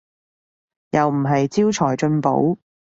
[0.89, 2.57] 又唔係招財進寶